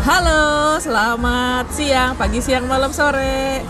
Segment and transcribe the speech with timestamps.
[0.00, 3.60] Halo, selamat siang, pagi, siang, malam, sore.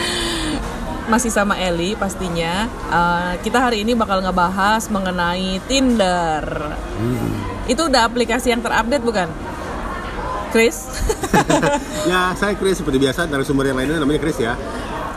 [1.12, 2.68] Masih sama Eli pastinya.
[2.92, 6.44] Uh, kita hari ini bakal ngebahas mengenai Tinder.
[6.76, 7.32] Hmm.
[7.64, 9.32] Itu udah aplikasi yang terupdate bukan?
[10.52, 10.92] Chris?
[12.10, 14.60] ya, saya Chris seperti biasa dari sumber yang lainnya namanya Chris ya.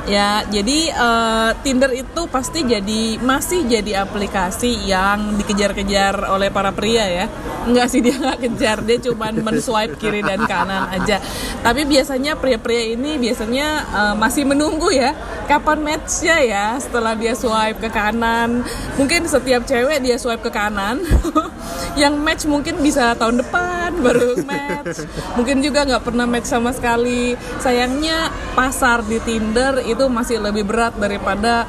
[0.04, 7.08] Ya, jadi uh, Tinder itu pasti jadi masih jadi aplikasi yang dikejar-kejar oleh para pria
[7.08, 7.26] ya.
[7.64, 11.24] Enggak sih dia nggak kejar, dia cuma men-swipe kiri dan kanan aja.
[11.64, 15.16] Tapi biasanya pria-pria ini biasanya uh, masih menunggu ya
[15.48, 18.68] kapan matchnya ya setelah dia swipe ke kanan.
[19.00, 21.00] Mungkin setiap cewek dia swipe ke kanan.
[22.02, 23.63] yang match mungkin bisa tahun depan
[24.02, 25.06] baru match.
[25.38, 27.38] Mungkin juga nggak pernah match sama sekali.
[27.62, 31.68] Sayangnya pasar di Tinder itu masih lebih berat daripada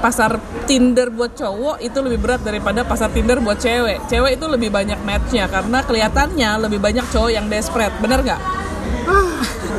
[0.00, 4.08] pasar Tinder buat cowok itu lebih berat daripada pasar Tinder buat cewek.
[4.08, 8.40] Cewek itu lebih banyak matchnya karena kelihatannya lebih banyak cowok yang desperate, bener nggak?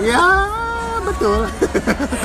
[0.02, 0.60] ya
[1.04, 1.49] betul.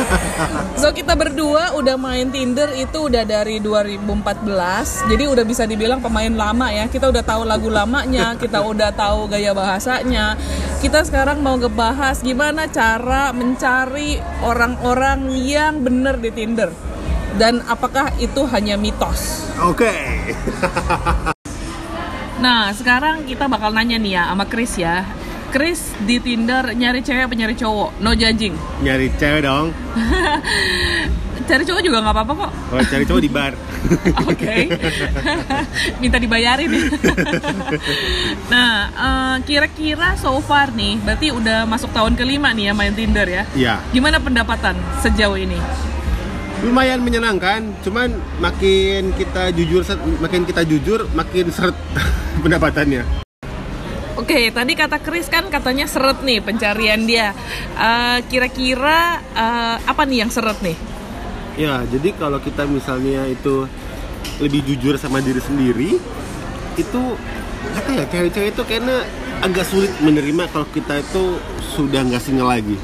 [0.80, 6.32] so kita berdua udah main Tinder itu udah dari 2014, jadi udah bisa dibilang pemain
[6.32, 6.86] lama ya.
[6.86, 10.36] Kita udah tahu lagu lamanya, kita udah tahu gaya bahasanya.
[10.80, 16.70] Kita sekarang mau ngebahas gimana cara mencari orang-orang yang bener di Tinder
[17.36, 19.44] dan apakah itu hanya mitos?
[19.60, 19.84] Oke.
[19.84, 20.32] Okay.
[22.44, 25.04] nah, sekarang kita bakal nanya nih ya sama Chris ya.
[25.48, 28.02] Chris di Tinder nyari cewek apa nyari cowok?
[28.02, 28.54] No judging.
[28.84, 29.72] Nyari cewek dong.
[31.46, 32.52] cari cowok juga nggak apa-apa kok.
[32.52, 33.52] Kalau cari cowok di bar.
[34.30, 34.56] Oke.
[36.02, 36.84] Minta dibayarin ya.
[38.50, 43.26] nah, uh, kira-kira so far nih, berarti udah masuk tahun kelima nih ya main Tinder
[43.30, 43.42] ya?
[43.54, 43.74] Iya.
[43.94, 45.58] Gimana pendapatan sejauh ini?
[46.64, 49.84] lumayan menyenangkan cuman makin kita jujur
[50.24, 51.76] makin kita jujur makin seret
[52.40, 53.25] pendapatannya
[54.26, 57.30] Oke, tadi kata Chris kan katanya seret nih pencarian dia.
[57.78, 60.74] Uh, kira-kira uh, apa nih yang seret nih?
[61.54, 63.70] Ya, jadi kalau kita misalnya itu
[64.42, 66.02] lebih jujur sama diri sendiri,
[66.74, 67.02] itu
[67.70, 69.06] apa ya cewek-cewek itu kayaknya
[69.46, 71.38] agak sulit menerima kalau kita itu
[71.78, 72.74] sudah nggak single lagi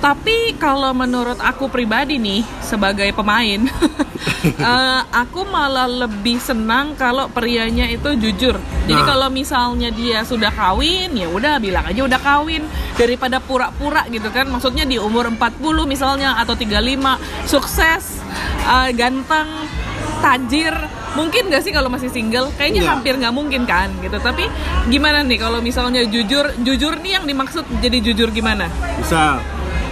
[0.00, 3.68] tapi kalau menurut aku pribadi nih sebagai pemain,
[4.56, 8.56] uh, aku malah lebih senang kalau prianya itu jujur.
[8.88, 9.04] Jadi nah.
[9.04, 12.64] kalau misalnya dia sudah kawin, ya udah bilang aja udah kawin
[12.96, 14.48] daripada pura-pura gitu kan.
[14.48, 18.24] Maksudnya di umur 40 misalnya atau 35, sukses,
[18.64, 19.52] uh, ganteng,
[20.24, 20.72] tajir,
[21.12, 22.94] mungkin gak sih kalau masih single kayaknya Enggak.
[22.96, 24.46] hampir nggak mungkin kan gitu tapi
[24.86, 28.70] gimana nih kalau misalnya jujur jujur nih yang dimaksud jadi jujur gimana
[29.02, 29.42] bisa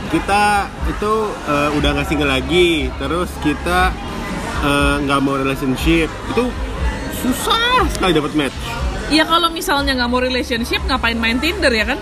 [0.09, 1.13] kita itu
[1.49, 2.89] uh, udah nggak single lagi.
[2.97, 3.93] Terus kita
[4.65, 6.09] eh, nggak uh, mau relationship.
[6.33, 6.49] Itu
[7.21, 8.57] susah sekali dapat match.
[9.09, 11.99] Ya kalau misalnya nggak mau relationship ngapain main Tinder ya kan?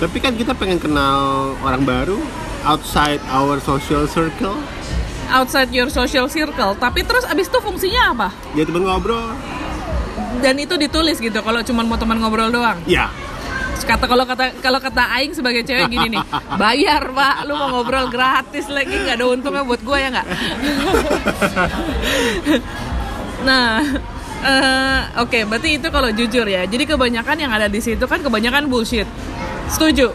[0.00, 2.16] Tapi kan kita pengen kenal orang baru
[2.64, 4.56] outside our social circle.
[5.30, 6.74] Outside your social circle.
[6.76, 8.28] Tapi terus abis itu fungsinya apa?
[8.56, 9.36] Ya teman ngobrol.
[10.40, 12.80] Dan itu ditulis gitu kalau cuma mau teman ngobrol doang?
[12.88, 13.12] Ya
[13.82, 16.24] kata kalau kata kalau kata aing sebagai cewek gini nih
[16.56, 17.46] bayar pak.
[17.48, 20.26] Lu mau ngobrol gratis lagi nggak ada untungnya buat gue ya nggak?
[23.40, 23.80] Nah
[24.44, 26.68] uh, oke okay, berarti itu kalau jujur ya.
[26.68, 29.08] Jadi kebanyakan yang ada di situ kan kebanyakan bullshit.
[29.72, 30.12] Setuju?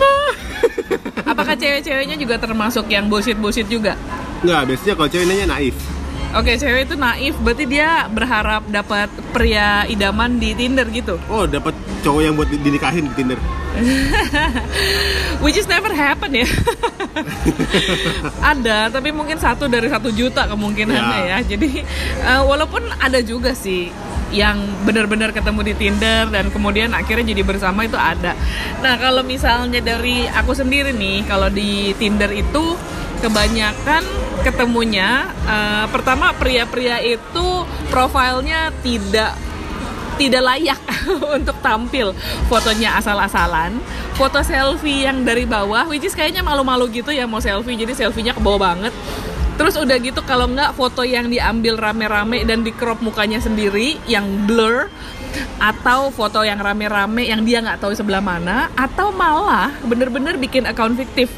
[1.30, 3.98] Apakah cewek-ceweknya juga termasuk yang bullshit bullshit juga?
[4.46, 5.74] Nggak, biasanya kalau cewek nanya naif
[6.30, 11.18] Oke, cewek itu naif, berarti dia berharap dapat pria idaman di Tinder gitu.
[11.26, 11.74] Oh, dapat
[12.06, 13.38] cowok yang buat dinikahin di Tinder.
[15.42, 16.46] Which is never happen ya.
[18.54, 21.38] ada, tapi mungkin satu dari satu juta kemungkinannya ya.
[21.42, 21.50] ya.
[21.50, 21.82] Jadi
[22.22, 23.90] uh, walaupun ada juga sih
[24.30, 28.38] yang benar-benar ketemu di Tinder dan kemudian akhirnya jadi bersama itu ada.
[28.78, 32.78] Nah, kalau misalnya dari aku sendiri nih, kalau di Tinder itu
[33.18, 37.46] kebanyakan ketemunya uh, pertama pria-pria itu
[37.92, 39.36] profilnya tidak
[40.20, 40.80] tidak layak
[41.36, 42.12] untuk tampil.
[42.48, 43.80] Fotonya asal-asalan
[44.20, 48.36] foto selfie yang dari bawah which is kayaknya malu-malu gitu ya mau selfie jadi selfie-nya
[48.36, 48.92] ke bawah banget.
[49.56, 54.48] Terus udah gitu kalau nggak foto yang diambil rame-rame dan di crop mukanya sendiri yang
[54.48, 54.88] blur
[55.60, 60.96] atau foto yang rame-rame yang dia nggak tahu sebelah mana atau malah bener-bener bikin account
[60.96, 61.28] fiktif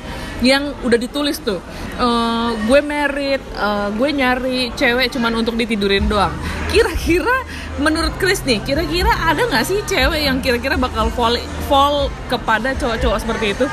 [0.42, 1.62] yang udah ditulis tuh.
[1.96, 6.34] Uh, gue merit uh, gue nyari cewek cuman untuk ditidurin doang.
[6.68, 7.46] Kira-kira
[7.80, 11.40] menurut Chris nih kira-kira ada nggak sih cewek yang kira-kira bakal fall
[11.70, 13.66] fall kepada cowok-cowok seperti itu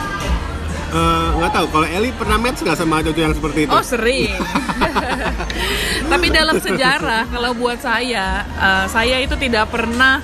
[0.90, 4.34] Eh, nggak tahu kalau Eli pernah match nggak sama cowok yang seperti itu Oh sering.
[6.12, 10.18] Tapi dalam sejarah kalau buat saya, eh, saya itu tidak pernah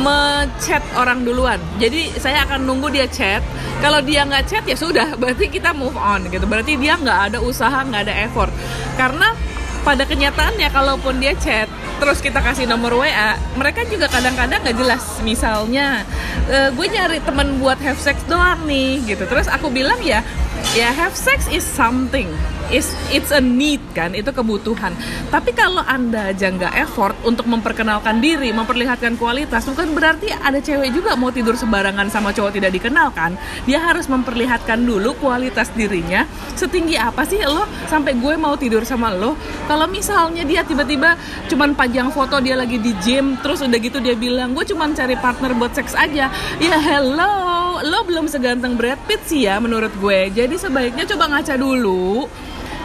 [0.00, 1.60] mechat orang duluan.
[1.76, 3.44] Jadi saya akan nunggu dia chat.
[3.84, 6.48] Kalau dia nggak chat ya sudah, berarti kita move on gitu.
[6.48, 8.52] Berarti dia nggak ada usaha, nggak ada effort.
[8.96, 9.36] Karena
[9.80, 11.68] pada kenyataannya kalaupun dia chat
[12.00, 15.04] terus kita kasih nomor WA mereka juga kadang-kadang nggak jelas.
[15.20, 16.04] Misalnya
[16.48, 19.28] e, gue nyari temen buat have sex doang nih gitu.
[19.28, 20.24] Terus aku bilang ya
[20.72, 22.28] ya have sex is something
[22.70, 24.94] is it's a need kan itu kebutuhan.
[25.28, 30.94] Tapi kalau anda aja nggak effort untuk memperkenalkan diri memperlihatkan kualitas bukan berarti ada cewek
[30.94, 33.34] juga mau tidur sembarangan sama cowok tidak dikenal kan?
[33.66, 36.24] Dia harus memperlihatkan dulu kualitas dirinya
[36.54, 39.34] setinggi apa sih lo sampai gue mau tidur sama lo.
[39.66, 41.18] Kalau misalnya dia tiba-tiba
[41.50, 45.18] cuman pajang foto dia lagi di gym terus udah gitu dia bilang gue cuman cari
[45.18, 46.30] partner buat seks aja.
[46.62, 47.50] Ya hello
[47.80, 50.30] lo belum seganteng Brad Pitt sih ya menurut gue.
[50.30, 52.28] Jadi sebaiknya coba ngaca dulu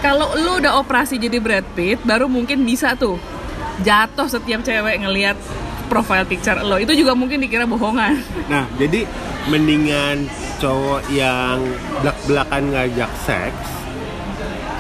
[0.06, 3.18] kalau lo udah operasi jadi Brad Pitt baru mungkin bisa tuh
[3.82, 5.34] jatuh setiap cewek ngelihat
[5.90, 6.78] profile picture lo.
[6.78, 8.14] Itu juga mungkin dikira bohongan.
[8.54, 9.10] Nah jadi
[9.50, 10.30] mendingan
[10.62, 11.58] cowok yang
[12.06, 13.66] belak-belakan ngajak seks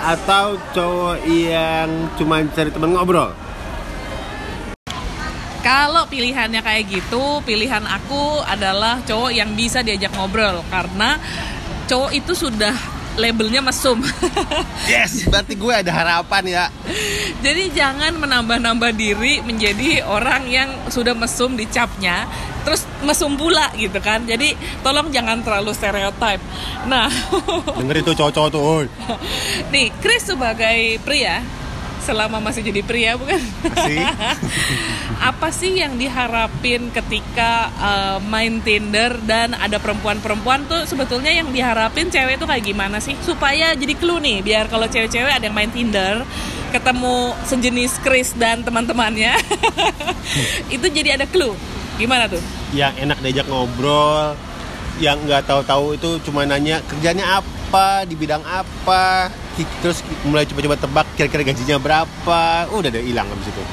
[0.06, 1.90] atau cowok yang
[2.22, 3.34] cuma cari teman ngobrol?
[5.66, 10.62] Kalau pilihannya kayak gitu, pilihan aku adalah cowok yang bisa diajak ngobrol.
[10.70, 11.18] Karena
[11.90, 14.00] cowok itu sudah labelnya mesum.
[14.92, 16.66] yes berarti gue ada harapan ya
[17.44, 22.26] Jadi jangan menambah-nambah diri menjadi orang yang sudah mesum di capnya,
[22.66, 24.26] terus mesum pula gitu kan.
[24.26, 26.42] Jadi tolong jangan terlalu stereotip.
[26.90, 27.06] Nah,
[27.80, 28.86] denger itu cowok-cowok tuh oi.
[29.74, 31.46] nih Chris sebagai pria
[32.06, 33.42] selama masih jadi pria bukan?
[33.66, 33.98] Masih.
[35.34, 42.14] apa sih yang diharapin ketika uh, main Tinder dan ada perempuan-perempuan tuh sebetulnya yang diharapin
[42.14, 43.18] cewek tuh kayak gimana sih?
[43.26, 46.22] Supaya jadi clue nih biar kalau cewek-cewek ada yang main Tinder
[46.70, 49.34] ketemu sejenis Chris dan teman-temannya
[50.76, 51.58] itu jadi ada clue.
[51.98, 52.44] Gimana tuh?
[52.78, 54.38] Yang enak diajak ngobrol
[55.02, 58.06] yang nggak tahu-tahu itu cuma nanya kerjanya apa?
[58.06, 59.34] Di bidang apa
[59.80, 62.68] terus mulai coba-coba tebak kira-kira gajinya berapa?
[62.76, 63.64] Udah ada hilang habis itu.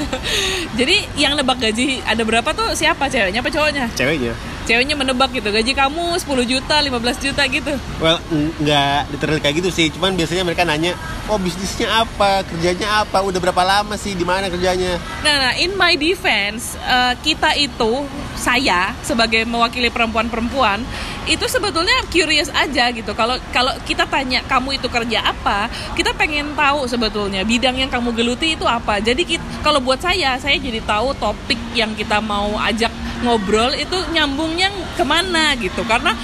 [0.80, 2.74] Jadi yang nebak gaji ada berapa tuh?
[2.74, 3.84] Siapa ceweknya apa cowoknya?
[3.94, 4.34] Ceweknya
[4.70, 7.74] ceweknya menebak gitu gaji kamu 10 juta 15 juta gitu.
[7.98, 8.22] Well
[8.62, 10.94] nggak literal kayak gitu sih cuman biasanya mereka nanya
[11.30, 12.42] oh bisnisnya apa?
[12.42, 13.22] Kerjanya apa?
[13.22, 14.18] Udah berapa lama sih?
[14.18, 14.98] Di mana kerjanya?
[15.22, 18.02] Nah, nah, in my defense, eh, kita itu
[18.34, 20.82] saya sebagai mewakili perempuan-perempuan
[21.30, 23.14] itu sebetulnya curious aja gitu.
[23.14, 28.10] Kalau kalau kita tanya kamu itu kerja apa, kita pengen tahu sebetulnya bidang yang kamu
[28.10, 28.98] geluti itu apa.
[28.98, 32.90] Jadi kalau buat saya, saya jadi tahu topik yang kita mau ajak
[33.22, 35.84] ngobrol itu nyambungnya ke mana gitu.
[35.84, 36.16] Karena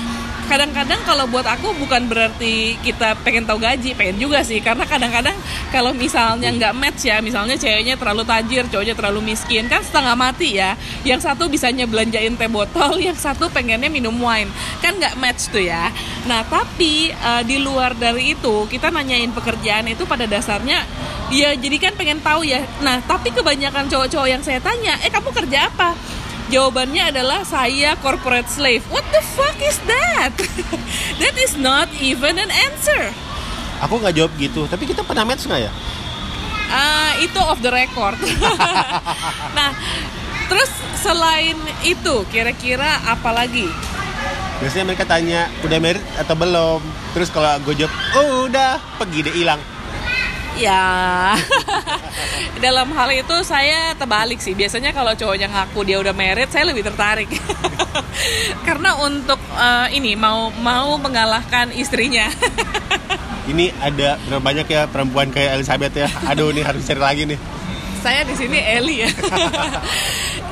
[0.46, 4.62] kadang-kadang kalau buat aku bukan berarti kita pengen tahu gaji pengen juga sih.
[4.62, 5.34] Karena kadang-kadang
[5.74, 10.56] kalau misalnya nggak match ya misalnya ceweknya terlalu tajir cowoknya terlalu miskin kan setengah mati
[10.56, 10.78] ya.
[11.02, 14.48] Yang satu bisanya belanjain teh botol yang satu pengennya minum wine.
[14.80, 15.90] Kan nggak match tuh ya.
[16.30, 20.86] Nah tapi eh, di luar dari itu kita nanyain pekerjaan itu pada dasarnya
[21.26, 22.62] ya jadi kan pengen tahu ya.
[22.80, 26.16] Nah tapi kebanyakan cowok-cowok yang saya tanya eh kamu kerja apa
[26.46, 28.86] Jawabannya adalah saya corporate slave.
[28.86, 30.30] What the fuck is that?
[31.22, 33.10] that is not even an answer.
[33.76, 35.72] aku nggak jawab gitu tapi kita pernah match nggak ya
[36.66, 38.16] Ah, itu off the record.
[39.56, 39.70] nah,
[40.48, 40.66] terus
[40.98, 41.54] selain
[41.84, 43.68] itu kira-kira apa lagi?
[44.56, 46.80] biasanya mereka tanya udah married atau belum
[47.12, 49.60] terus kalau gue jawab oh udah pergi deh hilang
[50.56, 51.36] Ya,
[52.64, 54.56] dalam hal itu saya terbalik sih.
[54.56, 57.28] Biasanya kalau cowoknya ngaku dia udah married, saya lebih tertarik.
[58.66, 62.32] Karena untuk eh, ini mau mau mengalahkan istrinya.
[63.52, 67.38] ini ada berapa banyak ya perempuan kayak Elizabeth ya aduh nih harus cari lagi nih
[68.02, 69.10] saya di sini Eli ya.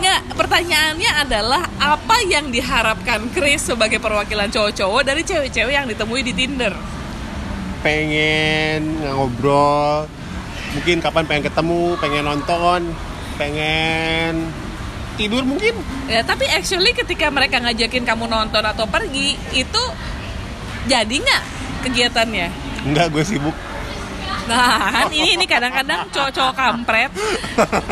[0.02, 6.34] Nggak, pertanyaannya adalah apa yang diharapkan Chris sebagai perwakilan cowok-cowok dari cewek-cewek yang ditemui di
[6.34, 6.74] Tinder?
[7.84, 10.08] Pengen ngobrol
[10.72, 12.80] mungkin kapan pengen ketemu pengen nonton
[13.36, 14.48] pengen
[15.14, 15.76] tidur mungkin
[16.08, 19.82] Ya, tapi actually ketika mereka ngajakin kamu nonton atau pergi, itu
[20.84, 21.42] jadi nggak
[21.86, 22.48] kegiatannya?
[22.84, 23.56] enggak gue sibuk
[24.44, 27.08] Nah, kan ini ini kadang-kadang cowok-cowok kampret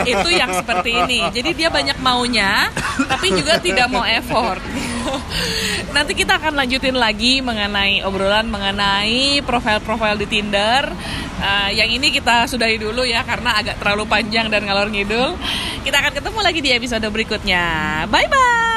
[0.05, 1.25] itu yang seperti ini.
[1.33, 2.69] Jadi dia banyak maunya,
[3.09, 4.61] tapi juga tidak mau effort.
[5.97, 10.91] Nanti kita akan lanjutin lagi mengenai obrolan mengenai profil-profil di Tinder.
[11.43, 15.35] Uh, yang ini kita sudahi dulu ya karena agak terlalu panjang dan ngalor ngidul.
[15.83, 17.65] Kita akan ketemu lagi di episode berikutnya.
[18.07, 18.72] Bye bye.